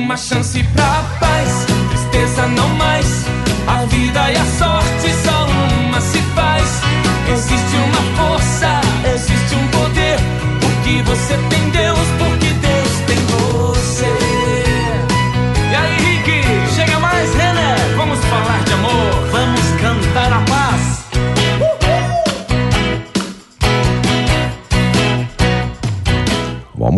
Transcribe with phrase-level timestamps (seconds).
[0.00, 3.29] Uma chance pra paz, tristeza não mais.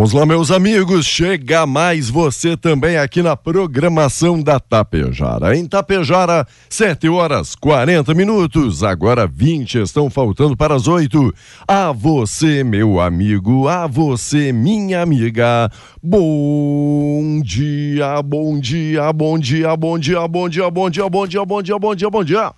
[0.03, 5.57] Vamos lá, meus amigos, chega mais você também aqui na programação da Tapejara.
[5.57, 11.33] Em Tapejara, 7 horas 40 minutos, agora 20 estão faltando para as 8.
[11.69, 15.71] A você, meu amigo, a você, minha amiga,
[16.03, 21.63] bom dia, bom dia, bom dia, bom dia, bom dia, bom dia, bom dia, bom
[21.63, 22.53] dia, bom dia, bom dia.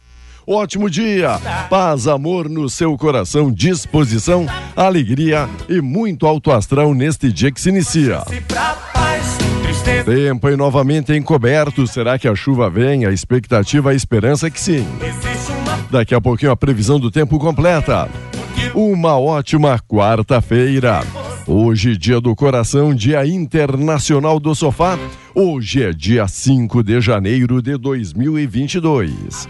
[0.47, 1.41] Ótimo dia,
[1.71, 4.47] paz, amor no seu coração, disposição,
[4.77, 8.23] alegria e muito alto astral neste dia que se inicia.
[10.05, 11.87] Tempo e novamente encoberto.
[11.87, 13.07] Será que a chuva vem?
[13.07, 14.87] A expectativa, a esperança é que sim.
[15.91, 18.07] Daqui a pouquinho a previsão do tempo completa.
[18.75, 21.03] Uma ótima quarta-feira.
[21.47, 24.99] Hoje, dia do coração, dia internacional do sofá.
[25.35, 29.49] Hoje é dia 5 de janeiro de 2022.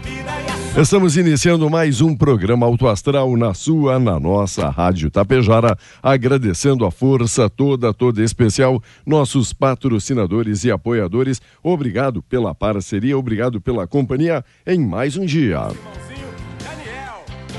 [0.77, 6.91] Estamos iniciando mais um programa Auto Astral na sua, na nossa Rádio Tapejara, agradecendo a
[6.91, 11.41] força toda, toda especial, nossos patrocinadores e apoiadores.
[11.63, 15.69] Obrigado pela parceria, obrigado pela companhia em mais um dia.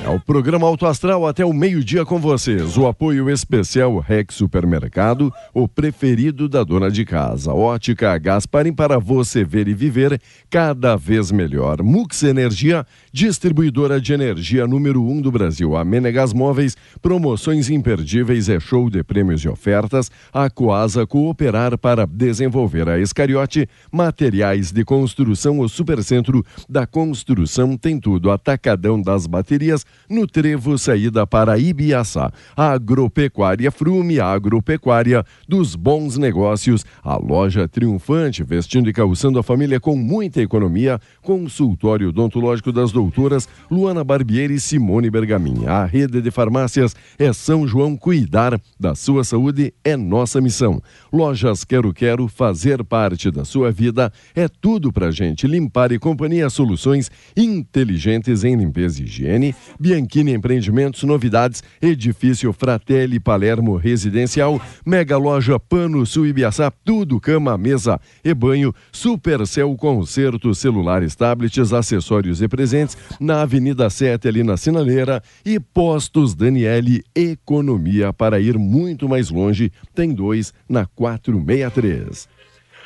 [0.06, 2.76] É o programa Auto Astral até o meio-dia com vocês.
[2.76, 7.52] O apoio especial Rex Supermercado, o preferido da dona de casa.
[7.52, 11.82] Ótica Gasparim para você ver e viver cada vez melhor.
[11.82, 15.76] Mux Energia, distribuidora de energia número 1 um do Brasil.
[15.76, 20.08] A Menegas Móveis, promoções imperdíveis, é show de prêmios e ofertas.
[20.32, 25.58] A Coasa cooperar para desenvolver a Escariote, materiais de construção.
[25.58, 28.30] O Supercentro da Construção tem tudo.
[28.30, 32.32] Atacadão das baterias no Trevo, saída para Ibiaçá.
[32.56, 36.84] Agropecuária Frume, agropecuária dos bons negócios.
[37.02, 41.00] A loja triunfante, vestindo e calçando a família com muita economia.
[41.22, 45.66] Consultório odontológico das doutoras Luana Barbieri e Simone Bergamin.
[45.66, 47.96] A rede de farmácias é São João.
[47.96, 50.82] Cuidar da sua saúde é nossa missão.
[51.12, 55.46] Lojas Quero Quero, fazer parte da sua vida é tudo pra gente.
[55.46, 59.54] Limpar e Companhia Soluções inteligentes em limpeza e higiene.
[59.86, 68.00] Bianchini Empreendimentos, novidades, edifício Fratelli Palermo Residencial, Mega Loja Pano Sul Ibiaçá, tudo cama, mesa
[68.24, 75.22] e banho, Supercel Concerto, celulares, tablets, acessórios e presentes, na Avenida 7 ali na Sinaleira
[75.44, 82.35] e Postos Daniele Economia para ir muito mais longe, tem dois na 463.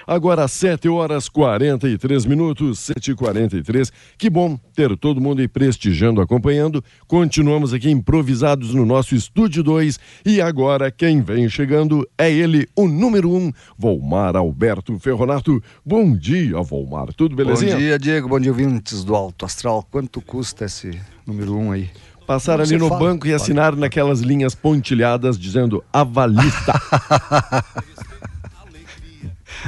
[0.07, 6.21] Agora 7 horas 43 minutos, 7 e 43 Que bom ter todo mundo aí prestigiando,
[6.21, 6.83] acompanhando.
[7.07, 12.89] Continuamos aqui improvisados no nosso estúdio 2 e agora quem vem chegando é ele, o
[12.89, 15.63] número 1, um, Volmar Alberto Ferronato.
[15.85, 17.13] Bom dia, Volmar.
[17.13, 17.75] Tudo belezinha?
[17.75, 18.29] Bom dia, Diego.
[18.29, 19.87] Bom dia, ouvintes do Alto Astral.
[19.91, 21.91] Quanto custa esse número 1 um aí?
[22.27, 23.01] Passar Não ali no fala.
[23.01, 26.73] banco e assinar naquelas linhas pontilhadas dizendo avalista.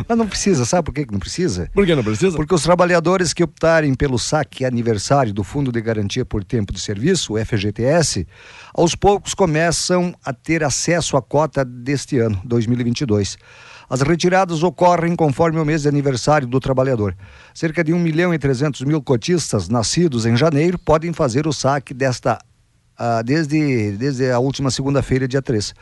[0.08, 1.70] Mas não precisa, sabe por que não precisa?
[1.72, 2.36] Por que não precisa?
[2.36, 6.80] Porque os trabalhadores que optarem pelo saque aniversário do Fundo de Garantia por Tempo de
[6.80, 8.26] Serviço, o FGTS,
[8.74, 13.36] aos poucos começam a ter acesso à cota deste ano, 2022.
[13.88, 17.14] As retiradas ocorrem conforme o mês de aniversário do trabalhador.
[17.54, 21.92] Cerca de 1 milhão e 300 mil cotistas nascidos em janeiro podem fazer o saque
[21.92, 22.38] desta
[22.98, 25.74] uh, desde, desde a última segunda-feira, dia 3.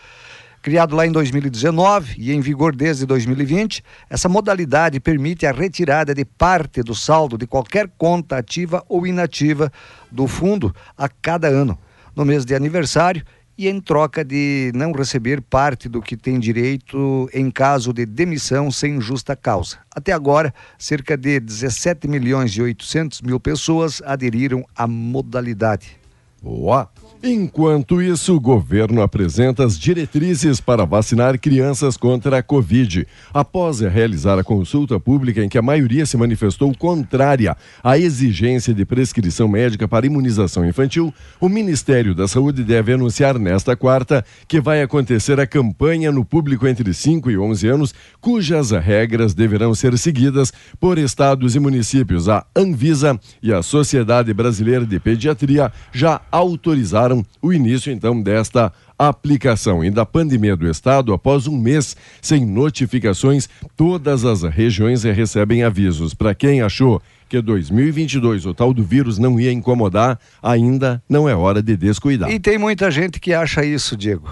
[0.63, 6.23] Criado lá em 2019 e em vigor desde 2020, essa modalidade permite a retirada de
[6.23, 9.73] parte do saldo de qualquer conta ativa ou inativa
[10.11, 11.79] do fundo a cada ano.
[12.15, 13.25] No mês de aniversário,
[13.61, 18.71] e em troca de não receber parte do que tem direito em caso de demissão
[18.71, 19.77] sem justa causa.
[19.95, 25.99] Até agora, cerca de 17 milhões e 800 mil pessoas aderiram à modalidade.
[26.43, 26.91] Boa!
[27.23, 33.07] Enquanto isso, o governo apresenta as diretrizes para vacinar crianças contra a Covid.
[33.35, 38.87] Após realizar a consulta pública em que a maioria se manifestou contrária à exigência de
[38.87, 44.81] prescrição médica para imunização infantil, o Ministério da Saúde deve anunciar nesta quarta que vai
[44.81, 50.55] acontecer a campanha no público entre 5 e 11 anos, cujas regras deverão ser seguidas
[50.81, 52.31] por estados e municípios.
[52.31, 57.10] A Anvisa e a Sociedade Brasileira de Pediatria já autorizaram
[57.41, 59.85] o início então desta aplicação.
[59.85, 66.13] E da pandemia do estado, após um mês sem notificações, todas as regiões recebem avisos.
[66.15, 71.35] Para quem achou que 2022 o tal do vírus não ia incomodar, ainda não é
[71.35, 72.31] hora de descuidar.
[72.31, 74.29] E tem muita gente que acha isso, Diego.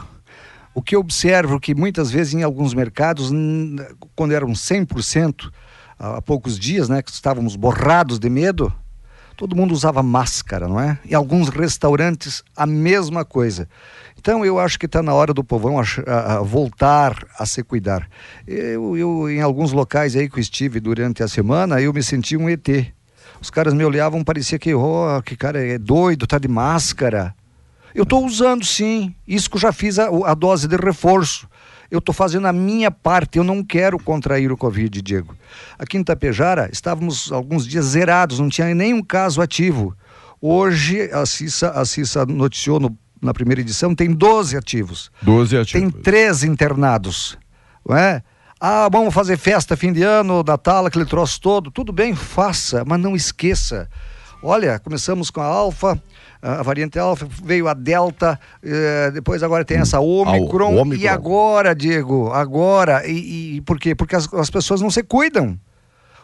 [0.74, 3.30] O que eu observo que muitas vezes em alguns mercados,
[4.14, 5.50] quando eram 100%,
[5.98, 8.72] há poucos dias, né, que estávamos borrados de medo,
[9.38, 10.98] todo mundo usava máscara, não é?
[11.08, 13.68] Em alguns restaurantes, a mesma coisa.
[14.18, 17.62] Então, eu acho que está na hora do povão a, a, a voltar a se
[17.62, 18.08] cuidar.
[18.44, 22.36] Eu, eu, em alguns locais aí que eu estive durante a semana, eu me senti
[22.36, 22.68] um ET.
[23.40, 27.32] Os caras me olhavam, parecia que, oh, que cara é doido, tá de máscara.
[27.94, 31.48] Eu estou usando sim, isso que eu já fiz a, a dose de reforço
[31.90, 35.34] eu estou fazendo a minha parte, eu não quero contrair o Covid, Diego.
[35.78, 39.96] Aqui em Tapejara, estávamos alguns dias zerados, não tinha nenhum caso ativo.
[40.40, 45.10] Hoje, a CISA, a CISA noticiou no, na primeira edição, tem 12 ativos.
[45.22, 45.92] 12 ativos.
[45.92, 47.38] Tem três internados,
[47.86, 48.22] não é?
[48.60, 51.70] Ah, vamos fazer festa fim de ano, Natal, aquele troço todo.
[51.70, 53.88] Tudo bem, faça, mas não esqueça.
[54.42, 56.00] Olha, começamos com a Alfa,
[56.40, 61.02] a variante alfa, veio a delta, eh, depois agora tem essa Omicron, Omicron.
[61.02, 63.94] e agora, Diego, agora, e, e por quê?
[63.94, 65.58] Porque as, as pessoas não se cuidam.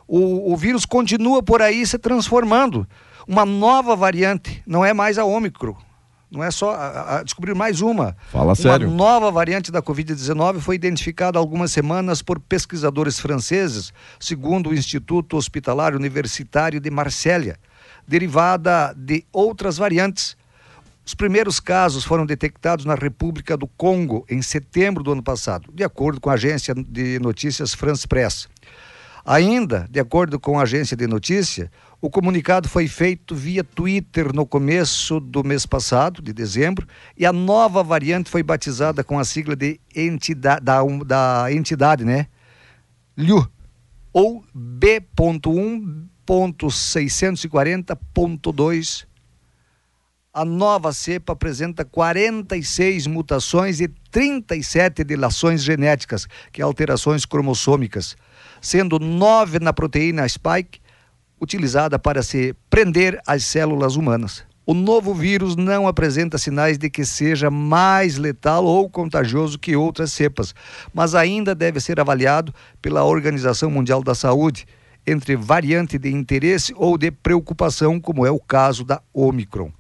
[0.07, 2.87] O, o vírus continua por aí se transformando.
[3.27, 5.75] Uma nova variante, não é mais a Omicron,
[6.31, 8.17] não é só a, a descobrir mais uma.
[8.31, 8.87] Fala uma sério.
[8.89, 14.75] Uma nova variante da Covid-19 foi identificada há algumas semanas por pesquisadores franceses, segundo o
[14.75, 17.57] Instituto Hospitalar Universitário de Marsella
[18.07, 20.37] derivada de outras variantes.
[21.07, 25.85] Os primeiros casos foram detectados na República do Congo em setembro do ano passado, de
[25.85, 28.49] acordo com a agência de notícias France Press.
[29.27, 31.71] Ainda, de acordo com a agência de notícia,
[32.01, 36.87] o comunicado foi feito via Twitter no começo do mês passado, de dezembro,
[37.17, 42.27] e a nova variante foi batizada com a sigla de entidade, da, da entidade, né?
[43.17, 43.49] LHU,
[44.13, 49.07] ou B.1 640.2,
[50.33, 58.17] a nova cepa apresenta 46 mutações e 37 delações genéticas, que é alterações cromossômicas,
[58.61, 60.81] sendo nove na proteína spike,
[61.41, 64.45] utilizada para se prender às células humanas.
[64.67, 70.11] O novo vírus não apresenta sinais de que seja mais letal ou contagioso que outras
[70.11, 70.53] cepas,
[70.93, 72.53] mas ainda deve ser avaliado
[72.83, 74.67] pela Organização Mundial da Saúde
[75.07, 79.71] entre variante de interesse ou de preocupação, como é o caso da Omicron.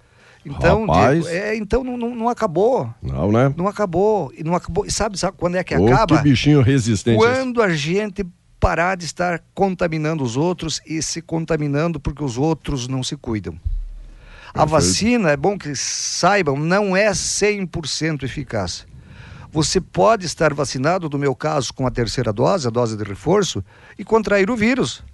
[0.44, 0.86] Então.
[0.86, 2.92] Diego, é, então não, não, não, acabou.
[3.02, 3.52] Não, né?
[3.56, 4.30] Não acabou.
[4.36, 4.84] E não acabou.
[4.84, 6.18] E sabe, sabe quando é que oh, acaba?
[6.18, 7.16] Bichinho resistente.
[7.16, 8.26] Quando a gente
[8.60, 13.54] parar de estar contaminando os outros e se contaminando porque os outros não se cuidam.
[13.54, 14.60] Perfeito.
[14.62, 18.86] A vacina, é bom que saibam, não é 100% eficaz.
[19.50, 23.64] Você pode estar vacinado, no meu caso, com a terceira dose, a dose de reforço,
[23.98, 25.04] e contrair o vírus.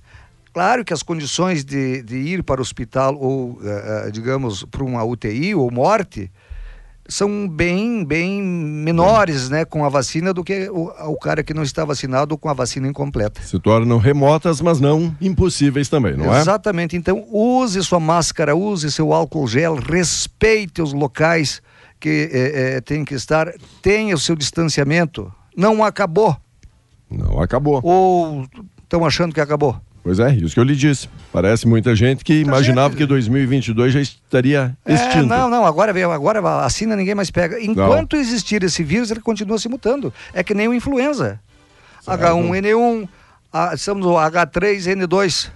[0.53, 5.05] Claro que as condições de, de ir para o hospital ou, uh, digamos, para uma
[5.05, 6.31] UTI ou morte
[7.11, 11.63] são bem, bem menores, né, com a vacina do que o, o cara que não
[11.63, 13.43] está vacinado com a vacina incompleta.
[13.43, 16.41] Se tornam remotas, mas não impossíveis também, não é?
[16.41, 16.97] Exatamente.
[16.97, 21.61] Então, use sua máscara, use seu álcool gel, respeite os locais
[21.99, 23.53] que é, é, tem que estar,
[23.83, 25.31] tenha o seu distanciamento.
[25.57, 26.37] Não acabou.
[27.11, 27.81] Não acabou.
[27.83, 28.47] Ou
[28.83, 29.79] estão achando que acabou?
[30.03, 31.09] Pois é, isso que eu lhe disse.
[31.31, 35.27] Parece muita gente que imaginava gente- que 2022 já estaria É, extinto.
[35.27, 37.63] não, não, agora veio, agora a vacina ninguém mais pega.
[37.63, 40.13] Enquanto existir esse vírus, ele continua se mutando.
[40.33, 41.39] É que nem o influenza.
[42.07, 43.07] H1N1,
[43.53, 45.51] a, estamos no H3N2.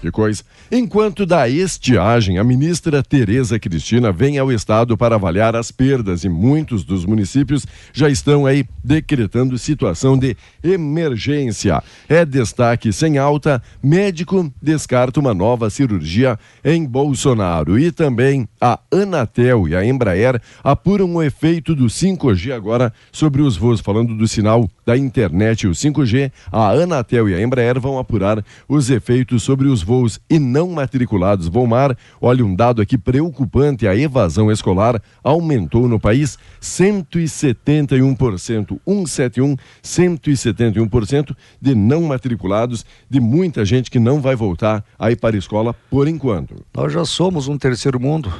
[0.00, 0.42] Que coisa.
[0.70, 6.28] Enquanto da estiagem, a ministra Tereza Cristina vem ao estado para avaliar as perdas e
[6.28, 11.82] muitos dos municípios já estão aí decretando situação de emergência.
[12.08, 19.66] É destaque sem alta, médico descarta uma nova cirurgia em Bolsonaro e também a Anatel
[19.66, 24.68] e a Embraer apuram o efeito do 5G agora sobre os voos, falando do sinal
[24.84, 29.82] da internet, o 5G, a Anatel e a Embraer vão apurar os efeitos sobre os
[29.82, 29.95] voos
[30.28, 31.48] e não matriculados.
[31.48, 41.36] Volmar, olha um dado aqui preocupante: a evasão escolar aumentou no país 171%, 171, 171%
[41.60, 46.08] de não matriculados, de muita gente que não vai voltar aí para a escola por
[46.08, 46.56] enquanto.
[46.74, 48.32] Nós já somos um terceiro mundo.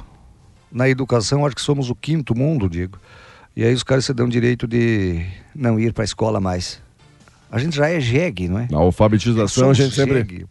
[0.71, 2.99] Na educação, acho que somos o quinto mundo, digo.
[3.57, 6.83] E aí os caras se dão direito de não ir para a escola mais.
[7.51, 8.69] A gente já é jegue, não é?
[8.71, 10.19] Na alfabetização, a gente sempre.
[10.19, 10.47] jegue.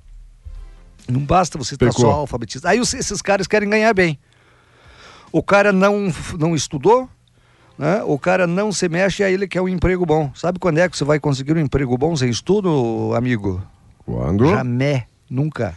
[1.09, 2.01] Não basta você estar Pecou.
[2.01, 2.73] só alfabetizado.
[2.73, 4.19] Aí esses caras querem ganhar bem.
[5.31, 7.09] O cara não, não estudou,
[7.77, 8.01] né?
[8.05, 10.31] o cara não se mexe, aí ele quer um emprego bom.
[10.33, 13.61] Sabe quando é que você vai conseguir um emprego bom sem estudo, amigo?
[14.05, 14.47] Quando?
[14.47, 15.75] Jamais, nunca.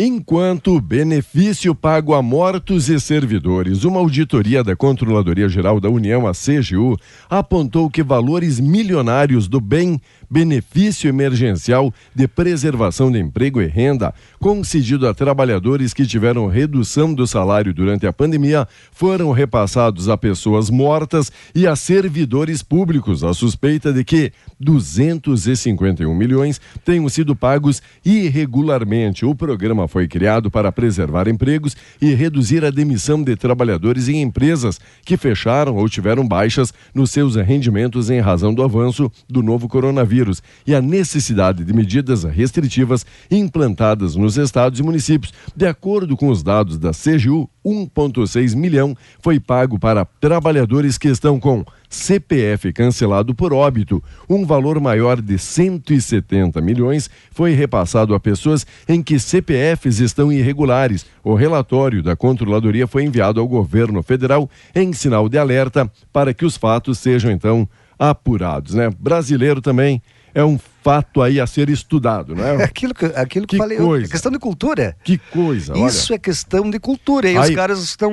[0.00, 6.30] Enquanto benefício pago a mortos e servidores, uma auditoria da Controladoria Geral da União, a
[6.30, 6.96] CGU,
[7.28, 15.08] apontou que valores milionários do bem benefício emergencial de preservação de emprego e renda, concedido
[15.08, 21.32] a trabalhadores que tiveram redução do salário durante a pandemia, foram repassados a pessoas mortas
[21.54, 29.24] e a servidores públicos, a suspeita de que 251 milhões tenham sido pagos irregularmente.
[29.24, 34.80] O programa foi criado para preservar empregos e reduzir a demissão de trabalhadores em empresas
[35.04, 40.17] que fecharam ou tiveram baixas nos seus rendimentos em razão do avanço do novo coronavírus
[40.66, 45.32] e a necessidade de medidas restritivas implantadas nos estados e municípios.
[45.56, 51.38] De acordo com os dados da CGU, 1,6 milhão foi pago para trabalhadores que estão
[51.38, 54.02] com CPF cancelado por óbito.
[54.28, 61.06] Um valor maior de 170 milhões foi repassado a pessoas em que CPFs estão irregulares.
[61.22, 66.44] O relatório da controladoria foi enviado ao governo federal em sinal de alerta para que
[66.44, 68.90] os fatos sejam então apurados, né?
[68.98, 70.00] Brasileiro também
[70.34, 72.64] é um fato aí a ser estudado, não É é?
[72.64, 74.06] aquilo que, aquilo que, Que falei, coisa.
[74.06, 74.94] é questão de cultura.
[75.02, 75.86] Que coisa, olha.
[75.88, 77.28] Isso é questão de cultura.
[77.28, 78.12] E os Aí- caras estão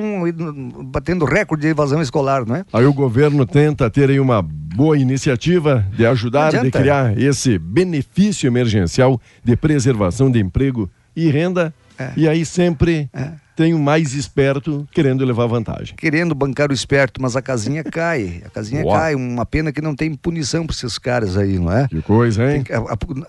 [0.86, 2.64] batendo recorde de evasão escolar, não é?
[2.72, 8.46] Aí o governo tenta ter aí uma boa iniciativa de ajudar, de criar esse benefício
[8.48, 11.72] emergencial de preservação de emprego e renda.
[11.98, 12.10] É.
[12.16, 13.30] E aí sempre É.
[13.56, 15.96] tem o mais esperto querendo levar vantagem.
[15.96, 18.42] Querendo bancar o esperto, mas a casinha cai.
[18.44, 18.94] A casinha Uau.
[18.94, 19.14] cai.
[19.14, 21.88] Uma pena que não tem punição para esses caras aí, não é?
[21.88, 22.62] Que coisa, hein?
[22.62, 22.80] Que- a-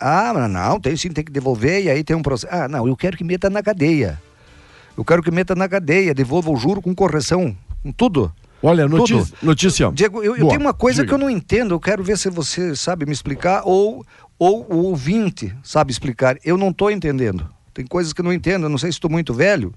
[0.01, 2.53] a- ah, não, tem sim, tem que devolver e aí tem um processo.
[2.53, 4.21] Ah, não, eu quero que meta na cadeia.
[4.97, 8.31] Eu quero que meta na cadeia, devolva o juro com correção, com tudo.
[8.61, 9.33] Olha, notícia.
[9.41, 9.91] notícia.
[9.93, 11.07] Diego, eu, eu Boa, tenho uma coisa diga.
[11.09, 14.03] que eu não entendo, eu quero ver se você sabe me explicar ou,
[14.39, 16.37] ou o ouvinte sabe explicar.
[16.43, 17.47] Eu não estou entendendo.
[17.73, 19.71] Tem coisas que eu não entendo, eu não sei se estou muito velho.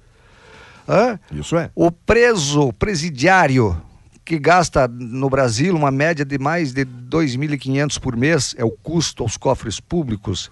[0.90, 1.20] Hã?
[1.30, 1.70] Isso é.
[1.73, 3.80] O preso presidiário
[4.25, 9.23] que gasta no Brasil uma média de mais de 2.500 por mês, é o custo
[9.23, 10.50] aos cofres públicos.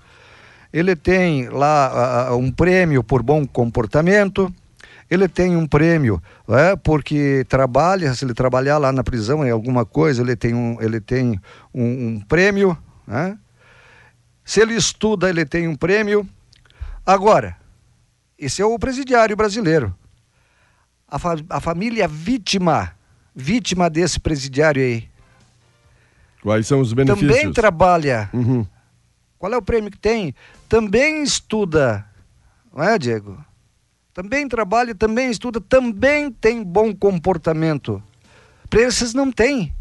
[0.72, 4.52] Ele tem lá ah, um prêmio por bom comportamento,
[5.08, 9.84] ele tem um prêmio é, porque trabalha, se ele trabalhar lá na prisão em alguma
[9.84, 11.40] coisa, ele tem um, ele tem
[11.72, 12.76] um, um prêmio.
[13.06, 13.38] né?
[14.44, 16.28] Se ele estuda, ele tem um prêmio.
[17.06, 17.56] Agora,
[18.36, 19.94] esse é o presidiário brasileiro
[21.08, 22.92] a, fa- a família vítima,
[23.34, 25.08] vítima desse presidiário aí,
[26.42, 27.32] Quais são os benefícios?
[27.36, 28.30] também trabalha.
[28.32, 28.64] Uhum.
[29.38, 30.34] Qual é o prêmio que tem?
[30.68, 32.06] Também estuda,
[32.74, 33.36] não é, Diego?
[34.14, 38.00] Também trabalha, também estuda, também tem bom comportamento.
[38.70, 39.72] Para esses não tem.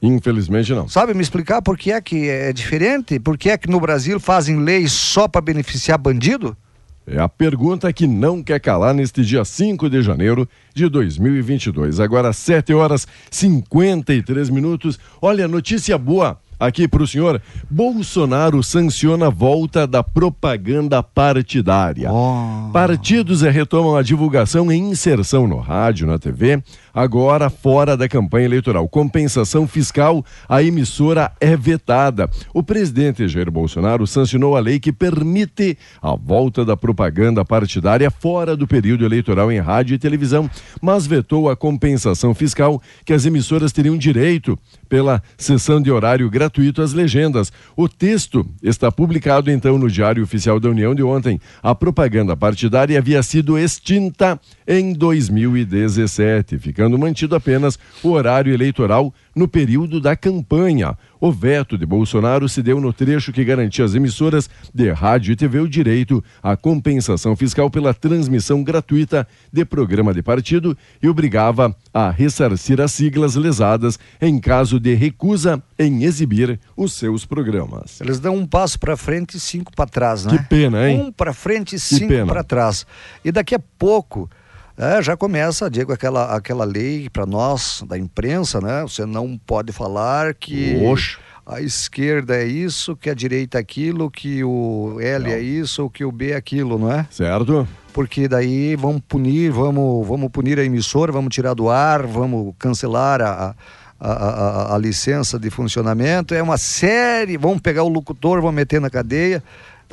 [0.00, 0.88] Infelizmente não.
[0.88, 3.18] Sabe me explicar por que é que é diferente?
[3.18, 6.56] Por que é que no Brasil fazem leis só para beneficiar bandido?
[7.06, 12.00] É a pergunta que não quer calar neste dia 5 de janeiro de 2022.
[12.00, 14.98] Agora, 7 horas 53 minutos.
[15.20, 16.40] Olha, notícia boa.
[16.58, 17.40] Aqui para o senhor.
[17.70, 22.10] Bolsonaro sanciona a volta da propaganda partidária.
[22.12, 22.70] Oh.
[22.72, 28.88] Partidos retomam a divulgação e inserção no rádio, na TV, agora fora da campanha eleitoral.
[28.88, 32.28] Compensação fiscal, a emissora é vetada.
[32.52, 38.56] O presidente Jair Bolsonaro sancionou a lei que permite a volta da propaganda partidária fora
[38.56, 43.72] do período eleitoral em rádio e televisão, mas vetou a compensação fiscal que as emissoras
[43.72, 44.58] teriam direito
[44.94, 47.52] pela sessão de horário gratuito às legendas.
[47.76, 51.40] O texto está publicado então no Diário Oficial da União de ontem.
[51.60, 59.48] A propaganda partidária havia sido extinta em 2017, ficando mantido apenas o horário eleitoral no
[59.48, 60.96] período da campanha.
[61.20, 65.36] O veto de Bolsonaro se deu no trecho que garantia às emissoras de rádio e
[65.36, 71.74] TV o direito à compensação fiscal pela transmissão gratuita de programa de partido e obrigava
[71.92, 78.00] a ressarcir as siglas lesadas em caso de recusa em exibir os seus programas.
[78.00, 80.36] Eles dão um passo para frente e cinco para trás, né?
[80.36, 81.04] Que pena, hein?
[81.04, 82.86] Um para frente e cinco para trás.
[83.24, 84.28] E daqui a pouco
[84.76, 88.82] é, já começa, Diego, aquela, aquela lei para nós da imprensa, né?
[88.82, 91.16] Você não pode falar que Oxe.
[91.46, 95.30] a esquerda é isso, que a direita é aquilo, que o L Não.
[95.30, 97.06] é isso, que o B é aquilo, não é?
[97.10, 97.68] Certo?
[97.92, 103.20] Porque daí vamos punir, vamos, vamos punir a emissora, vamos tirar do ar, vamos cancelar
[103.22, 103.54] a,
[104.00, 106.34] a, a, a licença de funcionamento.
[106.34, 109.40] É uma série, vamos pegar o locutor, vamos meter na cadeia.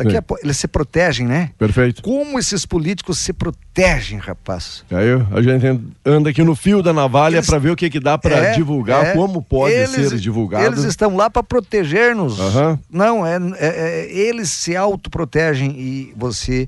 [0.04, 0.18] Daqui Sim.
[0.18, 1.52] a pouco, eles se protegem, né?
[1.58, 2.02] Perfeito.
[2.02, 4.84] Como esses políticos se protegem, rapaz?
[4.92, 8.18] Aí a gente anda aqui no fio da navalha para ver o que, que dá
[8.18, 9.14] para É, divulgar, é.
[9.14, 10.66] como pode Eles- ser divulgado.
[10.66, 12.40] Eles estão lá para proteger-nos.
[12.40, 12.80] Aham.
[12.90, 13.68] Não, é, é-
[14.08, 16.68] é- eles se autoprotegem e você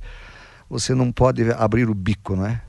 [0.70, 2.62] você não pode abrir o bico, né?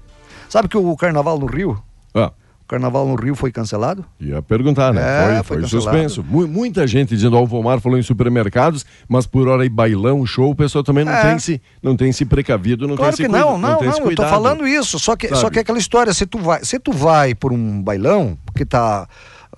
[0.49, 1.83] Sabe que o carnaval no Rio,
[2.14, 2.30] Ah,
[2.64, 4.04] o carnaval no Rio foi cancelado?
[4.18, 5.00] ia perguntar, né?
[5.02, 6.25] É, foi foi foi suspenso.
[6.25, 10.25] Mu- muita gente dizendo, ó, o Volmar falou em supermercados, mas por hora aí bailão,
[10.25, 11.23] show, o pessoal também não, É.
[11.30, 13.88] tem, se, não tem se precavido, não claro tem que se não, cuida- não, tem
[13.88, 14.30] não, eu tô cuidado.
[14.30, 17.35] falando isso, só que, só que é aquela história, se tu vai, se tu vai
[17.35, 19.06] por um bailão que tá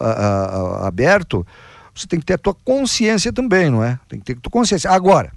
[0.00, 1.46] ah, ah, aberto,
[1.94, 3.98] você tem que ter a tua consciência também, não é?
[4.08, 4.90] Tem que ter a tua consciência.
[4.90, 5.30] Agora,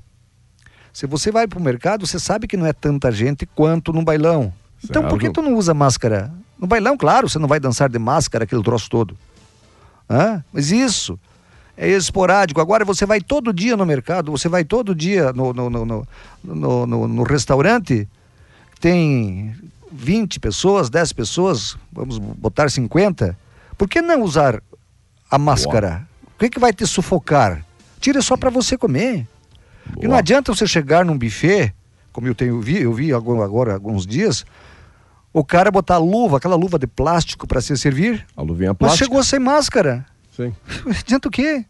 [0.92, 4.52] se você vai pro mercado, você sabe que não é tanta gente quanto num bailão.
[4.84, 6.32] Então por que tu não usa máscara?
[6.60, 9.18] No bailão, claro, você não vai dançar de máscara, aquele troço todo.
[10.10, 10.44] Hã?
[10.52, 11.18] Mas isso
[11.78, 12.60] é esporádico.
[12.60, 16.08] Agora você vai todo dia no mercado, você vai todo dia no, no, no, no,
[16.86, 18.08] no, no- restaurante,
[18.82, 19.56] tem
[19.92, 23.38] 20 pessoas, 10 pessoas, vamos botar 50.
[23.78, 24.62] Por que não usar
[25.32, 26.08] a máscara?
[26.36, 27.64] O que, que vai te sufocar?
[28.00, 29.28] Tira só para você comer.
[29.98, 30.20] E não Boa.
[30.20, 31.74] adianta você chegar num buffet,
[32.12, 34.46] como eu tenho vi, eu vi agora alguns dias,
[35.34, 39.06] o cara botar luva, aquela luva de plástico para se servir, A luvinha mas plástica.
[39.06, 40.06] chegou sem máscara.
[40.36, 40.54] Sim.
[40.90, 41.66] Adianta o quê?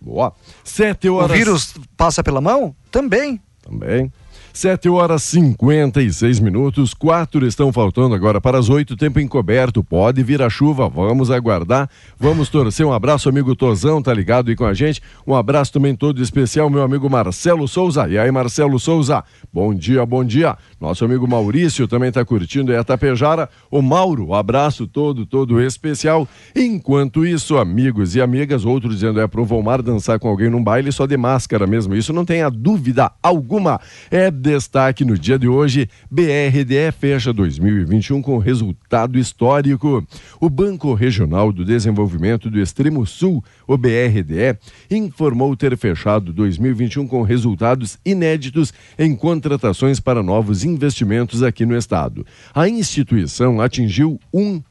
[0.00, 0.32] Boa.
[0.62, 1.30] Sete horas.
[1.30, 2.74] O vírus passa pela mão?
[2.90, 3.40] Também.
[3.62, 4.12] Também.
[4.52, 10.42] 7 horas 56 minutos, quatro estão faltando agora para as oito, tempo encoberto, pode vir
[10.42, 14.74] a chuva, vamos aguardar, vamos torcer, um abraço amigo Tozão, tá ligado aí com a
[14.74, 19.72] gente, um abraço também todo especial, meu amigo Marcelo Souza, e aí Marcelo Souza, bom
[19.72, 24.86] dia, bom dia, nosso amigo Maurício também tá curtindo aí a Tapejara, o Mauro, abraço
[24.86, 30.28] todo, todo especial, enquanto isso, amigos e amigas, outros dizendo é pro Volmar dançar com
[30.28, 33.80] alguém num baile só de máscara mesmo, isso não tenha dúvida alguma,
[34.10, 40.06] é destaque no dia de hoje, BRDE fecha 2021 com resultado histórico.
[40.40, 44.56] O Banco Regional do Desenvolvimento do Extremo Sul, o BRDE,
[44.90, 52.24] informou ter fechado 2021 com resultados inéditos em contratações para novos investimentos aqui no estado.
[52.54, 54.18] A instituição atingiu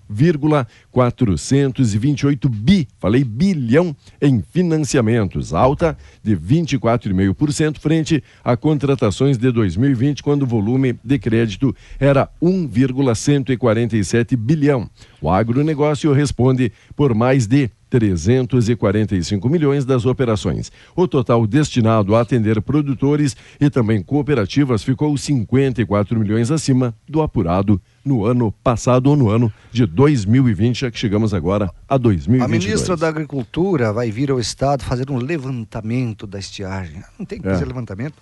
[0.10, 10.42] 1,428 bi, falei bilhão, em financiamentos, alta de 24,5% frente a contratações de 2020, quando
[10.44, 14.90] o volume de crédito era 1,147 bilhão.
[15.22, 20.72] O agronegócio responde por mais de 345 milhões das operações.
[20.96, 27.82] O total destinado a atender produtores e também cooperativas ficou 54 milhões acima do apurado
[28.04, 32.44] no ano passado ou no ano de 2020, já que chegamos agora a 2022.
[32.44, 37.04] A ministra da Agricultura vai vir ao Estado fazer um levantamento da estiagem.
[37.18, 37.52] Não tem que É.
[37.52, 38.16] fazer levantamento.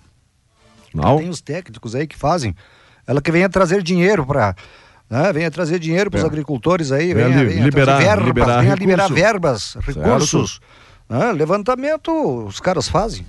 [0.94, 1.18] Não?
[1.18, 2.54] Tem os técnicos aí que fazem.
[3.06, 4.56] Ela que venha trazer dinheiro para.
[5.08, 5.32] Né?
[5.32, 6.26] Venha trazer dinheiro para os É.
[6.26, 9.22] agricultores aí, Venha venha, venha liberar- verbas, liberar venha liberar recurso.
[9.22, 10.60] verbas, recursos.
[11.08, 11.32] né?
[11.32, 12.10] Levantamento
[12.44, 13.24] os caras fazem.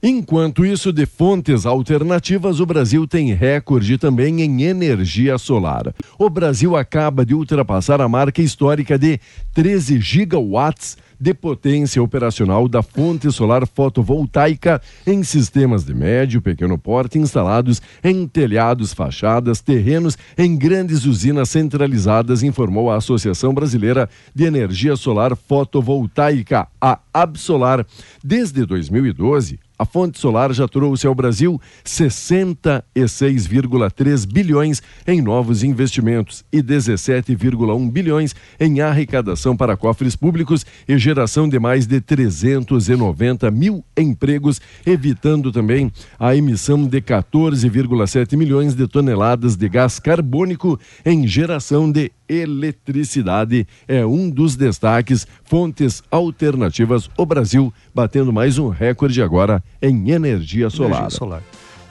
[0.00, 5.92] Enquanto isso, de fontes alternativas, o Brasil tem recorde também em energia solar.
[6.16, 9.18] O Brasil acaba de ultrapassar a marca histórica de
[9.52, 16.78] 13 gigawatts de potência operacional da fonte solar fotovoltaica em sistemas de médio e pequeno
[16.78, 24.44] porte instalados em telhados, fachadas, terrenos em grandes usinas centralizadas, informou a Associação Brasileira de
[24.44, 27.86] Energia Solar Fotovoltaica, a Absolar.
[28.22, 36.60] Desde 2012, a fonte solar já trouxe ao Brasil 66,3 bilhões em novos investimentos e
[36.60, 44.60] 17,1 bilhões em arrecadação para cofres públicos e geração de mais de 390 mil empregos,
[44.84, 52.12] evitando também a emissão de 14,7 milhões de toneladas de gás carbônico em geração de
[52.28, 60.10] eletricidade é um dos destaques, fontes alternativas, o Brasil batendo mais um recorde agora em
[60.10, 61.00] energia solar.
[61.00, 61.42] Energia solar.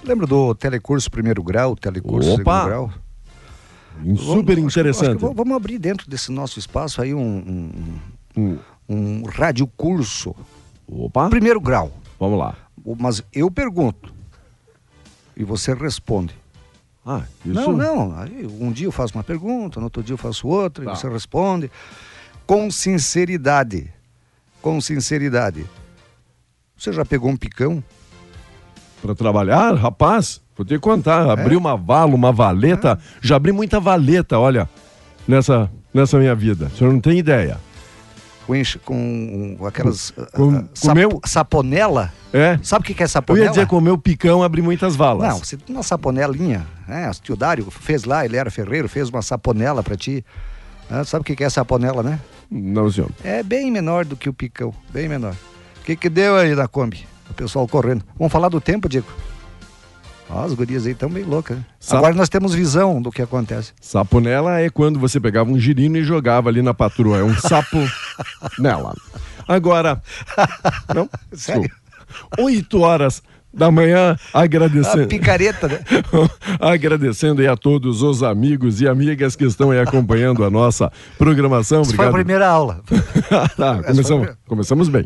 [0.03, 2.63] Lembra do telecurso primeiro grau, telecurso Opa!
[2.63, 2.93] segundo grau?
[4.15, 5.25] Super vamos, interessante.
[5.25, 7.71] Acho vamos abrir dentro desse nosso espaço aí um,
[8.37, 10.35] um, um, um radiocurso.
[10.87, 11.29] Opa!
[11.29, 11.91] Primeiro grau.
[12.19, 12.55] Vamos lá.
[12.99, 14.13] Mas eu pergunto
[15.35, 16.33] e você responde.
[17.07, 17.53] Ah, isso...
[17.53, 18.19] Não, não.
[18.19, 20.91] Aí, um dia eu faço uma pergunta, no outro dia eu faço outra, tá.
[20.91, 21.71] e você responde.
[22.45, 23.89] Com sinceridade.
[24.61, 25.65] Com sinceridade.
[26.77, 27.81] Você já pegou um picão?
[29.01, 30.41] Para trabalhar, rapaz?
[30.55, 31.29] Vou te contar.
[31.29, 31.57] Abri é?
[31.57, 32.99] uma vala, uma valeta.
[33.01, 33.17] É.
[33.21, 34.67] Já abri muita valeta, olha,
[35.25, 36.65] nessa, nessa minha vida.
[36.65, 37.57] O senhor não tem ideia
[38.83, 41.21] com, com aquelas com, uh, sap, comeu...
[41.25, 42.13] saponela.
[42.31, 42.57] É.
[42.63, 43.45] Sabe o que, é saponela?
[43.45, 45.27] Eu ia dizer, comer o picão, abrir muitas valas.
[45.27, 47.09] Não, você tem uma saponelinha, né?
[47.09, 50.23] O tio Dário fez lá, ele era ferreiro, fez uma saponela para ti.
[50.89, 52.19] Ah, sabe o que, é saponela, né?
[52.49, 53.11] Não, senhor.
[53.23, 55.35] É bem menor do que o picão, bem menor.
[55.81, 57.05] O que, que deu aí na Kombi?
[57.29, 58.05] O pessoal correndo.
[58.17, 59.07] Vamos falar do tempo, Diego?
[60.29, 61.57] as gurias aí estão bem loucas.
[61.57, 61.65] Né?
[61.79, 61.97] Sap...
[61.97, 63.73] Agora nós temos visão do que acontece.
[63.79, 67.19] Saponela é quando você pegava um girino e jogava ali na patroa.
[67.19, 67.77] É um sapo
[68.57, 68.93] nela.
[69.47, 70.01] Agora.
[70.93, 71.09] Não?
[71.33, 71.71] Sério?
[72.39, 73.21] Oito horas
[73.53, 75.03] da manhã, agradecendo.
[75.03, 75.79] A picareta, né?
[76.61, 81.81] agradecendo aí a todos os amigos e amigas que estão aí acompanhando a nossa programação.
[81.81, 82.11] Essa Obrigado.
[82.11, 82.81] foi a primeira aula.
[83.57, 85.05] tá, começamos, começamos bem.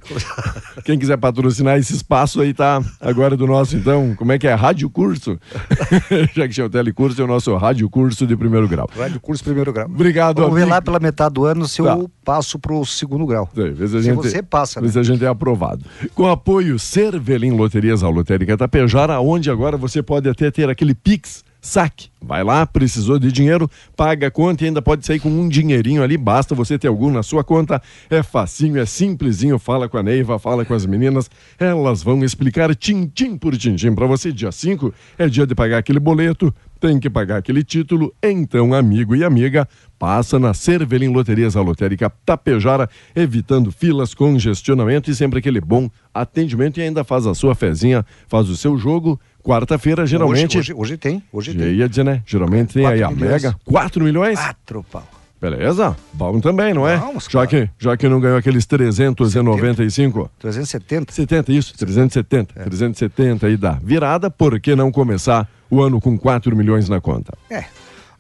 [0.86, 4.54] Quem quiser patrocinar esse espaço aí tá agora do nosso, então, como é que é?
[4.54, 5.40] Rádio Curso?
[6.34, 8.90] Já que tinha o telecurso, é o nosso Rádio Curso de primeiro grau.
[8.96, 9.88] Rádio Curso primeiro grau.
[9.88, 11.90] Obrigado, Vamos ver lá pela metade do ano se tá.
[11.90, 13.50] eu passo pro segundo grau.
[13.54, 14.88] Sim, se gente, você passa, né?
[14.88, 15.84] Se a gente é aprovado.
[16.14, 21.44] Com apoio Cervelim Loterias, a Lotérica Tapejara, onde agora você pode até ter aquele Pix
[21.62, 22.10] saque.
[22.24, 26.04] Vai lá, precisou de dinheiro, paga a conta e ainda pode sair com um dinheirinho
[26.04, 27.82] ali, basta você ter algum na sua conta.
[28.10, 32.76] É facinho, é simplesinho, fala com a Neiva, fala com as meninas, elas vão explicar
[32.76, 34.32] tintim por tintim para você.
[34.32, 39.16] Dia 5 é dia de pagar aquele boleto, tem que pagar aquele título, então amigo
[39.16, 39.68] e amiga,
[40.00, 46.80] passa na Cervelim Loterias, a lotérica Tapejara, evitando filas, congestionamento e sempre aquele bom atendimento
[46.80, 50.58] e ainda faz a sua fezinha, faz o seu jogo Quarta-feira, geralmente.
[50.58, 51.24] Hoje, hoje, hoje, tem.
[51.32, 51.74] Hoje tem.
[51.74, 52.22] ia dizer, né?
[52.26, 53.44] Geralmente tem aí a milhões.
[53.44, 53.56] Mega.
[53.66, 54.40] 4 milhões?
[54.40, 55.08] 4 pau.
[55.42, 55.98] Beleza?
[56.14, 56.98] Bom também, não é?
[56.98, 60.30] Vamos, já, que, já que não ganhou aqueles 395.
[60.38, 61.12] 370.
[61.12, 62.54] 70, isso, 370.
[62.56, 62.64] É.
[62.64, 67.34] 370 aí dá virada, por que não começar o ano com 4 milhões na conta?
[67.50, 67.66] É.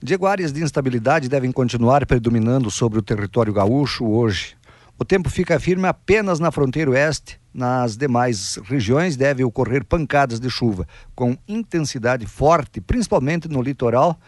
[0.01, 4.55] Diego, áreas de instabilidade devem continuar predominando sobre o território gaúcho hoje.
[5.01, 10.47] O tempo fica firme apenas na fronteira oeste, nas demais regiões devem ocorrer pancadas de
[10.47, 14.19] chuva com intensidade forte, principalmente no litoral,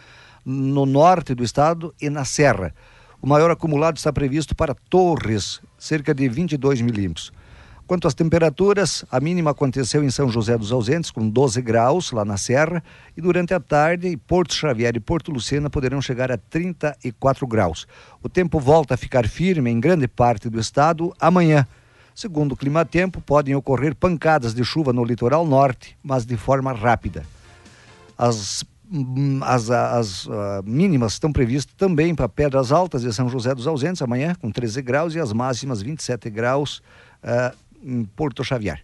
[0.43, 2.73] no norte do estado e na serra.
[3.21, 7.31] O maior acumulado está previsto para Torres, cerca de 22 milímetros.
[7.93, 12.25] Quanto às temperaturas, a mínima aconteceu em São José dos Ausentes, com 12 graus lá
[12.25, 12.83] na Serra,
[13.15, 17.85] e durante a tarde, Porto Xavier e Porto Lucena poderão chegar a 34 graus.
[18.23, 21.67] O tempo volta a ficar firme em grande parte do estado amanhã.
[22.15, 27.23] Segundo o clima-tempo, podem ocorrer pancadas de chuva no litoral norte, mas de forma rápida.
[28.17, 30.31] As, hum, as, as uh,
[30.65, 34.81] mínimas estão previstas também para Pedras Altas de São José dos Ausentes, amanhã, com 13
[34.81, 36.81] graus, e as máximas 27 graus
[37.23, 38.79] uh, em Porto Xavier.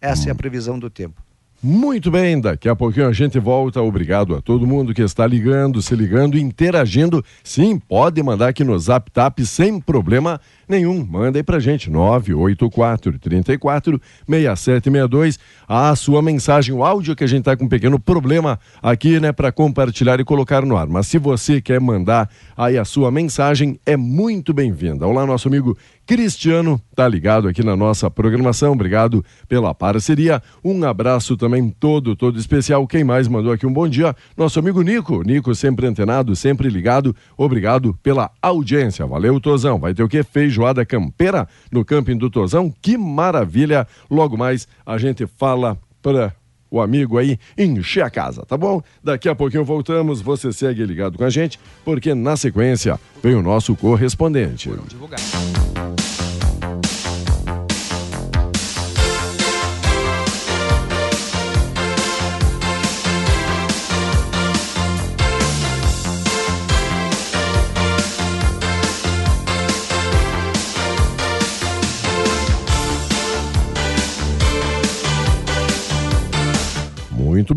[0.00, 0.28] Essa hum.
[0.28, 1.22] é a previsão do tempo.
[1.62, 3.82] Muito bem, daqui a pouquinho a gente volta.
[3.82, 7.22] Obrigado a todo mundo que está ligando, se ligando, interagindo.
[7.44, 11.04] Sim, pode mandar aqui no Zap Tap sem problema nenhum.
[11.04, 15.38] Manda aí pra gente, 984 34 6762.
[15.68, 19.32] A sua mensagem, o áudio que a gente tá com um pequeno problema aqui, né,
[19.32, 20.86] para compartilhar e colocar no ar.
[20.86, 25.06] Mas se você quer mandar aí a sua mensagem, é muito bem-vinda.
[25.06, 28.72] Olá, nosso amigo Cristiano, tá ligado aqui na nossa programação.
[28.72, 30.42] Obrigado pela parceria.
[30.64, 32.84] Um abraço também todo, todo especial.
[32.86, 34.14] Quem mais mandou aqui um bom dia?
[34.36, 35.22] Nosso amigo Nico.
[35.22, 37.14] Nico sempre antenado, sempre ligado.
[37.36, 39.06] Obrigado pela audiência.
[39.06, 39.78] Valeu, Tozão.
[39.78, 40.22] Vai ter o que?
[40.24, 42.72] Feijo feijoada campeira no camping do Tozão.
[42.82, 43.86] Que maravilha!
[44.10, 46.34] Logo mais a gente fala para
[46.70, 48.80] o amigo aí encher a casa, tá bom?
[49.02, 53.42] Daqui a pouquinho voltamos, você segue ligado com a gente, porque na sequência vem o
[53.42, 54.68] nosso correspondente.
[54.68, 55.99] Muito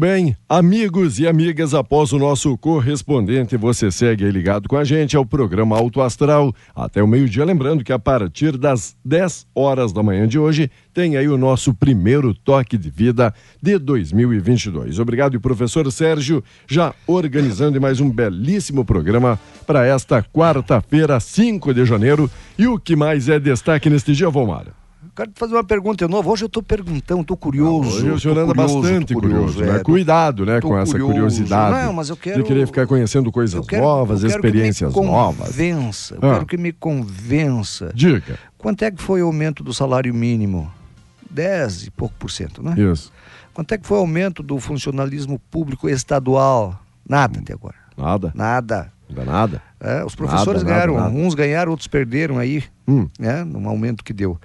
[0.03, 5.25] bem, amigos e amigas, após o nosso correspondente, você segue ligado com a gente ao
[5.25, 7.45] programa Alto Astral até o meio-dia.
[7.45, 11.73] Lembrando que a partir das 10 horas da manhã de hoje tem aí o nosso
[11.73, 14.99] primeiro toque de vida de 2022.
[14.99, 22.29] Obrigado, professor Sérgio, já organizando mais um belíssimo programa para esta quarta-feira, 5 de janeiro.
[22.59, 24.82] E o que mais é destaque neste dia, Volmar?
[25.15, 26.31] Quero te fazer uma pergunta de novo.
[26.31, 27.97] Hoje eu estou perguntando, estou curioso.
[27.97, 29.79] Hoje o senhor anda curioso, bastante tô curioso, é, né?
[29.79, 31.13] Cuidado, né, com essa curioso.
[31.13, 31.85] curiosidade.
[31.85, 34.51] Não, mas eu quero- De querer ficar conhecendo coisas quero- novas, eu quero que me
[34.51, 35.47] experiências novas.
[35.49, 36.33] Convença, eu Ah.
[36.33, 37.91] quero que me convença.
[37.93, 38.39] Diga.
[38.57, 40.71] Quanto é que foi o aumento do salário mínimo?
[41.29, 42.73] 10 e pouco por cento, né?
[42.75, 43.11] Isso.
[43.53, 46.79] Quanto é que foi o aumento do funcionalismo público estadual?
[47.07, 47.75] Nada até agora.
[47.95, 48.31] Nada.
[48.33, 48.91] Nada.
[49.07, 49.61] Dá nada.
[49.79, 51.15] É, os professores Nada, nada, ganharam, nada.
[51.27, 53.07] uns ganharam, outros perderam aí, Hum.
[53.19, 53.43] né?
[53.43, 54.39] Num aumento que deu.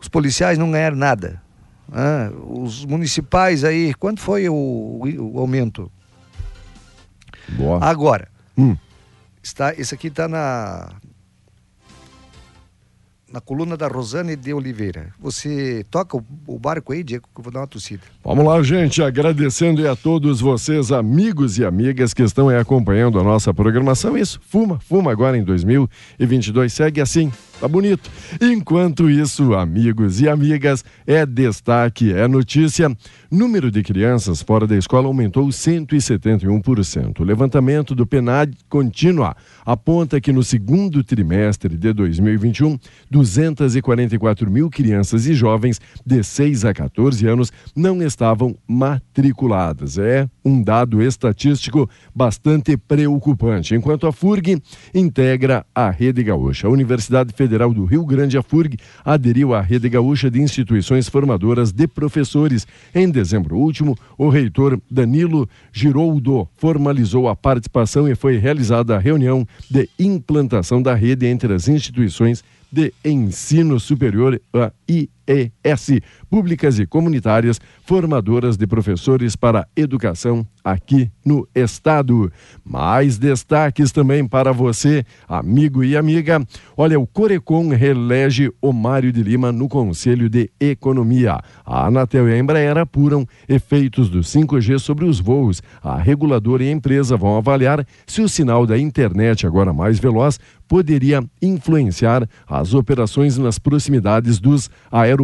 [0.00, 1.42] Os policiais não ganharam nada.
[1.92, 5.90] Ah, os municipais aí, quanto foi o, o- o aumento?
[7.50, 7.84] Boa.
[7.84, 8.76] Agora, Hum.
[9.42, 10.90] está, esse aqui está na
[13.32, 15.14] na coluna da Rosane de Oliveira.
[15.20, 18.02] Você toca o, o barco aí, Diego, que eu vou dar uma tossida.
[18.24, 23.22] Vamos lá, gente, agradecendo a todos vocês, amigos e amigas que estão aí acompanhando a
[23.22, 24.18] nossa programação.
[24.18, 28.10] Isso, fuma, fuma agora em 2022, segue assim, tá bonito.
[28.40, 32.90] Enquanto isso, amigos e amigas, é destaque, é notícia.
[33.30, 37.20] Número de crianças fora da escola aumentou 171%.
[37.20, 42.78] O levantamento do PNAD contínua aponta que no segundo trimestre de 2021,
[43.10, 49.98] 244 mil crianças e jovens de 6 a 14 anos não estavam matriculadas.
[49.98, 53.74] É um dado estatístico bastante preocupante.
[53.74, 54.62] Enquanto a FURG
[54.94, 56.66] integra a Rede Gaúcha.
[56.66, 61.72] A Universidade Federal do Rio Grande, a FURG, aderiu à Rede Gaúcha de Instituições Formadoras
[61.72, 62.66] de Professores.
[62.94, 69.46] Em dezembro último, o reitor Danilo Giroldo formalizou a participação e foi realizada a reunião
[69.68, 74.72] de implantação da rede entre as instituições de ensino superior, a
[75.30, 82.30] IES, públicas e comunitárias, formadoras de professores para educação aqui no estado.
[82.64, 86.44] Mais destaques também para você, amigo e amiga.
[86.76, 91.38] Olha, o Corecon reelege o Mário de Lima no Conselho de Economia.
[91.64, 95.62] A Anatel e a Embraer apuram efeitos do 5G sobre os voos.
[95.82, 100.38] A reguladora e a empresa vão avaliar se o sinal da internet, agora mais veloz,
[100.68, 105.19] poderia influenciar as operações nas proximidades dos aeroportos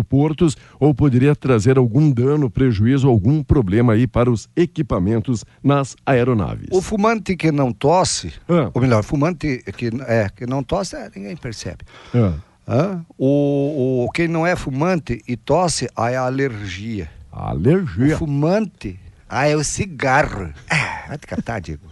[0.81, 6.69] ou poderia trazer algum dano, prejuízo, algum problema aí para os equipamentos nas aeronaves.
[6.73, 8.71] O fumante que não tosse, Ah.
[8.75, 11.79] ou melhor, fumante que, é, que não tosse, é, ninguém percebe.
[12.15, 12.35] Ah,
[12.69, 13.05] Hã?
[13.17, 17.09] O, o, quem não é fumante e tosse, aí é a alergia.
[17.33, 18.19] O alergia.
[18.19, 20.53] fumante, ah, é o cigarro.
[20.69, 21.87] Ah, vai te catar, Diego.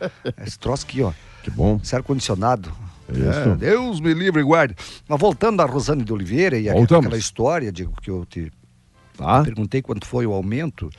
[0.44, 1.12] Esse troço aqui, ó.
[1.44, 1.78] Que bom.
[1.82, 2.72] Esse ar-condicionado.
[3.08, 3.48] Isso.
[3.50, 4.74] É, Deus me livre e guarde.
[5.08, 7.06] Mas voltando à Rosane de Oliveira e aquela, Voltamos.
[7.06, 8.50] aquela história, Diego, que eu te
[9.16, 9.42] Tá?
[9.42, 10.90] perguntei quanto foi o aumento.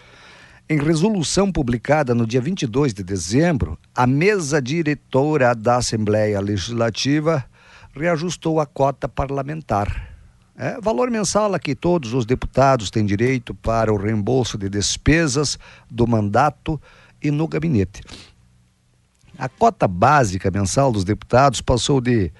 [0.69, 7.45] Em resolução publicada no dia 22 de dezembro, a mesa diretora da Assembleia Legislativa
[7.93, 10.09] reajustou a cota parlamentar.
[10.57, 15.57] É, valor mensal a que todos os deputados têm direito para o reembolso de despesas
[15.89, 16.81] do mandato
[17.21, 18.01] e no gabinete.
[19.37, 22.31] A cota básica mensal dos deputados passou de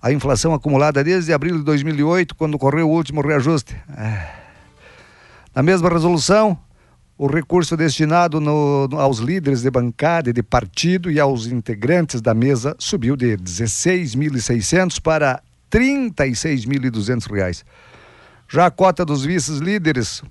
[0.00, 3.74] à inflação acumulada desde abril de 2008, quando ocorreu o último reajuste.
[3.88, 4.36] Ah.
[5.52, 6.56] Na mesma resolução,
[7.18, 12.32] o recurso destinado no- aos líderes de bancada e de partido e aos integrantes da
[12.32, 17.64] mesa subiu de 16.600 para 36.200 reais.
[18.48, 20.22] Já a cota dos vices-líderes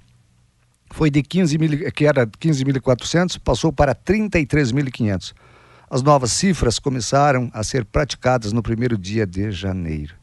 [0.91, 5.33] foi de 15 mil, que era 15.400, passou para 33.500.
[5.89, 10.15] As novas cifras começaram a ser praticadas no primeiro dia de janeiro.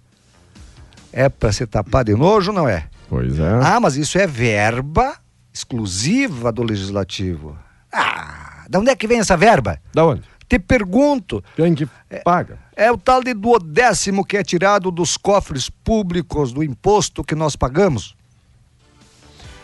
[1.12, 2.88] É para ser tapado de nojo, não é?
[3.08, 3.60] Pois é.
[3.62, 5.16] Ah, mas isso é verba
[5.54, 7.56] exclusiva do legislativo.
[7.92, 9.78] Ah, de onde é que vem essa verba?
[9.94, 10.22] Da onde?
[10.48, 11.44] Te pergunto.
[11.54, 11.86] Quem que
[12.24, 12.58] paga?
[12.76, 17.54] É o tal de duodécimo que é tirado dos cofres públicos do imposto que nós
[17.54, 18.16] pagamos.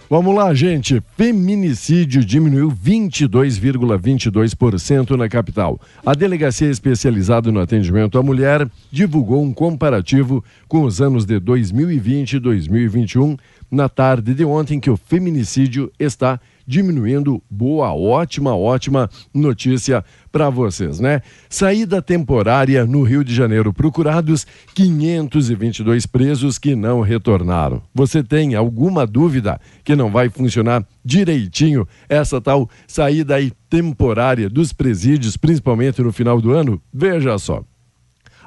[0.08, 1.00] Vamos lá, gente.
[1.16, 5.80] Feminicídio diminuiu 22,22% na capital.
[6.04, 12.32] A delegacia especializada no atendimento à mulher divulgou um comparativo com os anos de 2020
[12.32, 13.36] e 2021
[13.70, 17.42] na tarde de ontem que o feminicídio está diminuindo.
[17.50, 21.20] Boa, ótima, ótima notícia para vocês, né?
[21.48, 23.72] Saída temporária no Rio de Janeiro.
[23.72, 27.82] Procurados 522 presos que não retornaram.
[27.94, 34.72] Você tem alguma dúvida que não vai funcionar direitinho essa tal saída aí temporária dos
[34.72, 36.80] presídios, principalmente no final do ano?
[36.92, 37.64] Veja só.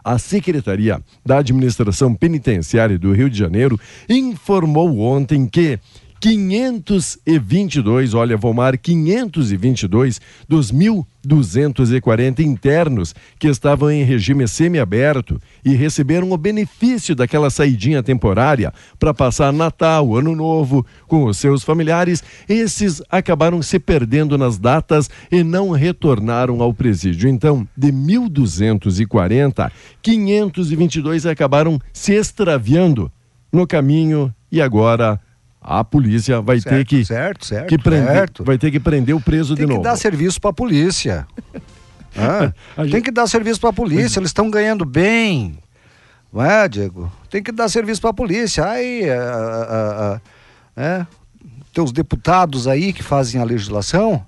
[0.04, 5.80] A Secretaria da Administração Penitenciária do Rio de Janeiro informou ontem que
[6.24, 16.38] 522, olha, Vomar, 522 dos 1.240 internos que estavam em regime semiaberto e receberam o
[16.38, 23.62] benefício daquela saidinha temporária para passar Natal, Ano Novo com os seus familiares, esses acabaram
[23.62, 27.30] se perdendo nas datas e não retornaram ao presídio.
[27.30, 29.70] Então, de 1.240,
[30.02, 33.12] 522 acabaram se extraviando
[33.52, 35.20] no caminho e agora
[35.64, 38.44] a polícia vai certo, ter que, certo, certo, que prender, certo.
[38.44, 39.84] vai ter que prender o preso Tem de que novo.
[39.84, 41.26] dar serviço para a polícia.
[42.16, 45.58] Ah, A gente- Tem que dar serviço para a polícia, eles estão ganhando bem.
[46.32, 47.12] Não é, Diego?
[47.30, 48.66] Tem que dar serviço para a polícia.
[48.66, 49.16] Aí, ah,
[49.70, 50.20] ah,
[50.78, 51.06] ah, é,
[51.74, 54.24] teus deputados aí que fazem a legislação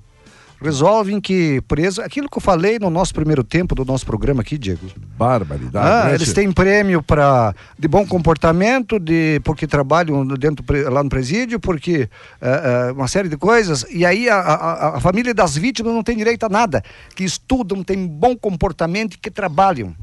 [0.61, 2.01] resolvem que preso.
[2.01, 4.87] Aquilo que eu falei no nosso primeiro tempo do nosso programa aqui, Diego.
[5.17, 5.87] Barbaridade.
[5.87, 11.09] Ah, né, eles têm prêmio para de bom comportamento, de porque trabalham dentro lá no
[11.09, 12.09] presídio, porque
[12.41, 13.85] eh, eh, uma série de coisas.
[13.91, 16.83] E aí a, a- a família das vítimas não tem direito a nada,
[17.15, 19.95] que estudam, têm bom comportamento e que trabalham.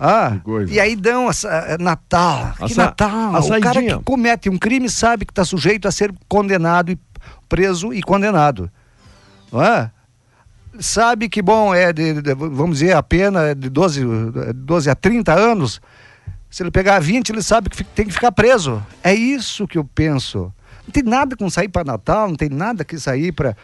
[0.00, 0.36] Ah,
[0.70, 2.52] e aí dão essa, eh, Natal.
[2.60, 3.34] A que sa- Natal?
[3.34, 3.98] a o cara saidinha.
[3.98, 6.98] que comete um crime sabe que está sujeito a ser condenado e
[7.48, 8.70] preso e condenado.
[9.52, 9.90] Não é?
[10.80, 14.88] sabe que, bom, é de, de- vamos dizer, a pena é de 12, eh, 12
[14.90, 15.80] a 30 anos.
[16.50, 18.82] Se ele pegar 20, ele sabe que tem que ficar preso.
[19.02, 20.52] É isso que eu penso.
[20.86, 23.56] Não tem nada com sair para Natal, não tem nada que sair para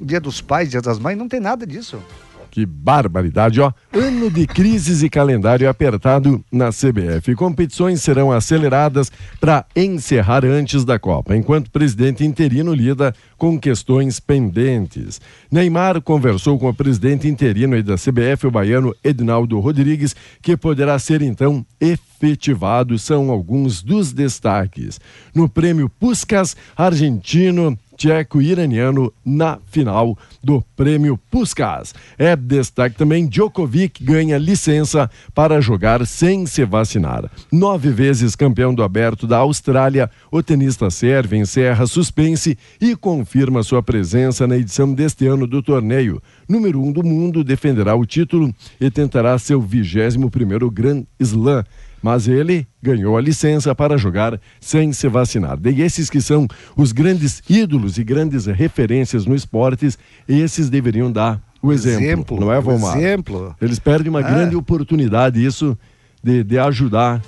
[0.00, 2.00] Dia dos Pais, Dia das Mães, não tem nada disso.
[2.50, 3.72] Que barbaridade, ó.
[3.92, 7.34] Ano de crises e calendário apertado na CBF.
[7.34, 14.18] Competições serão aceleradas para encerrar antes da Copa, enquanto o presidente interino lida com questões
[14.18, 15.20] pendentes.
[15.50, 21.22] Neymar conversou com o presidente interino da CBF, o baiano Edinaldo Rodrigues, que poderá ser
[21.22, 22.98] então efetivado.
[22.98, 25.00] São alguns dos destaques.
[25.34, 31.94] No prêmio Puskas, argentino tcheco e iraniano na final do prêmio Puskas.
[32.16, 37.30] É destaque também: Djokovic ganha licença para jogar sem se vacinar.
[37.52, 43.82] Nove vezes campeão do aberto da Austrália, o tenista sérvio encerra suspense e confirma sua
[43.82, 46.22] presença na edição deste ano do torneio.
[46.48, 51.64] Número um do mundo defenderá o título e tentará seu 21 primeiro Grand Slam
[52.02, 55.58] mas ele ganhou a licença para jogar sem se vacinar.
[55.64, 61.40] E esses que são os grandes ídolos e grandes referências no esportes, esses deveriam dar
[61.60, 62.96] o exemplo, Exemplo, não é, Vomar?
[62.96, 63.54] exemplo.
[63.60, 64.22] Eles perdem uma É.
[64.22, 65.76] grande oportunidade, isso,
[66.22, 67.20] de, de ajudar.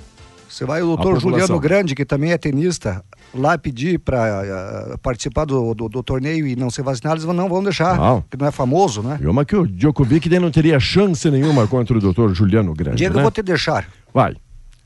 [0.47, 1.19] Você vai o doutor.
[1.19, 3.03] Juliano Grande, que também é tenista,
[3.33, 7.47] lá pedir para participar do, do, do torneio e não ser vacinado, eles vão- não
[7.47, 8.21] vão deixar, Não.
[8.21, 9.17] porque não é famoso, né?
[9.21, 13.13] E uma que o Djokovic não teria chance nenhuma contra o doutor Juliano Grande, Diego,
[13.15, 13.19] né?
[13.19, 14.35] eu vou te deixar Vai,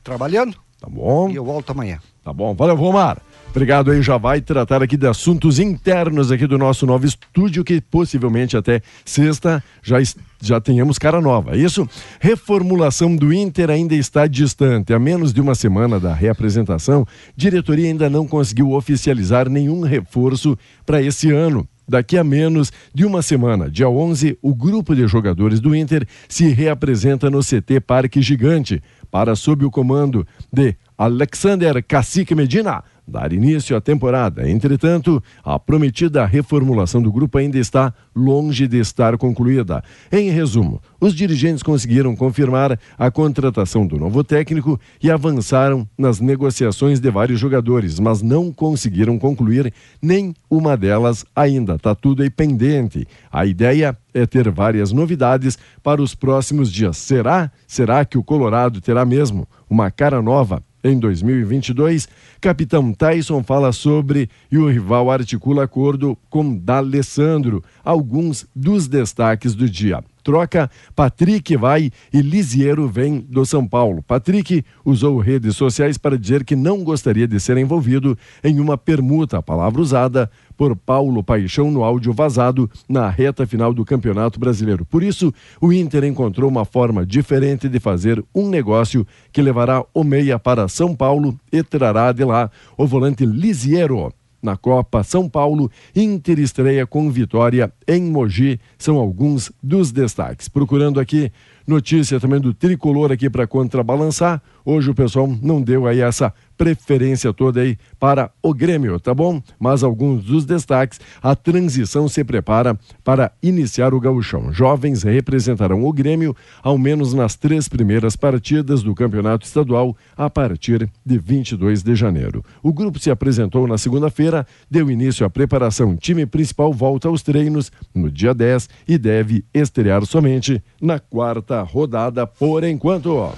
[0.06, 1.28] trabalhando tá bom?
[1.28, 1.98] e eu volto amanhã.
[2.22, 3.18] Tá bom, valeu, Vomar.
[3.50, 7.80] Obrigado aí, já vai tratar aqui de assuntos internos aqui do nosso novo estúdio, que
[7.80, 9.96] possivelmente até sexta já,
[10.40, 11.56] já tenhamos cara nova.
[11.56, 11.88] É Isso?
[12.20, 14.92] Reformulação do Inter ainda está distante.
[14.92, 21.00] A menos de uma semana da reapresentação, diretoria ainda não conseguiu oficializar nenhum reforço para
[21.00, 21.66] esse ano.
[21.88, 26.48] Daqui a menos de uma semana, dia 11, o grupo de jogadores do Inter se
[26.48, 33.76] reapresenta no CT Parque Gigante para sob o comando de Alexander Cacique Medina, dar início
[33.76, 34.48] à temporada.
[34.48, 39.82] Entretanto, a prometida reformulação do grupo ainda está longe de estar concluída.
[40.10, 46.98] Em resumo, os dirigentes conseguiram confirmar a contratação do novo técnico e avançaram nas negociações
[46.98, 51.74] de vários jogadores, mas não conseguiram concluir nem uma delas ainda.
[51.74, 53.06] Está tudo aí pendente.
[53.30, 56.96] A ideia é ter várias novidades para os próximos dias.
[56.96, 57.50] Será?
[57.66, 62.08] Será que o Colorado terá mesmo uma cara nova em 2022?
[62.40, 67.62] Capitão Tyson fala sobre e o rival articula acordo com D'Alessandro.
[67.84, 74.02] Alguns dos destaques do dia troca, Patrick vai e Lisiero vem do São Paulo.
[74.02, 79.40] Patrick usou redes sociais para dizer que não gostaria de ser envolvido em uma permuta,
[79.40, 84.84] palavra usada por Paulo Paixão no áudio vazado na reta final do Campeonato Brasileiro.
[84.84, 90.02] Por isso, o Inter encontrou uma forma diferente de fazer um negócio que levará o
[90.02, 94.12] meia para São Paulo e trará de lá o volante Lisiero
[94.46, 100.48] na Copa São Paulo, Inter estreia com vitória em Mogi, são alguns dos destaques.
[100.48, 101.32] Procurando aqui
[101.66, 104.40] notícia também do tricolor aqui para contrabalançar.
[104.64, 109.42] Hoje o pessoal não deu aí essa preferência toda aí para o Grêmio, tá bom?
[109.58, 114.52] Mas alguns dos destaques, a transição se prepara para iniciar o gauchão.
[114.52, 120.88] Jovens representarão o Grêmio ao menos nas três primeiras partidas do Campeonato Estadual a partir
[121.04, 122.44] de 22 de janeiro.
[122.62, 125.92] O grupo se apresentou na segunda-feira, deu início à preparação.
[125.92, 131.62] O time principal volta aos treinos no dia 10 e deve estrear somente na quarta
[131.62, 133.32] rodada por enquanto.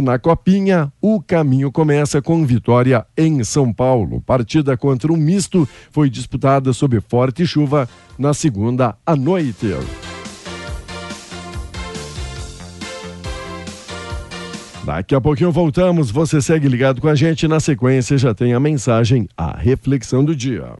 [0.00, 4.20] Na Copinha, o caminho começa com vitória em São Paulo.
[4.20, 7.88] Partida contra o misto foi disputada sob forte chuva
[8.18, 9.74] na segunda à noite.
[14.84, 16.12] Daqui a pouquinho voltamos.
[16.12, 17.48] Você segue ligado com a gente.
[17.48, 20.66] Na sequência já tem a mensagem, a reflexão do dia.